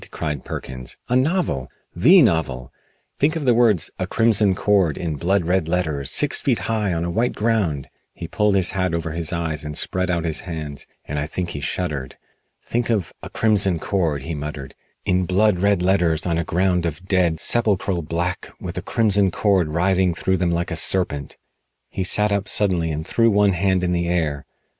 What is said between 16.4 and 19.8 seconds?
ground of dead, sepulchral black, with a crimson cord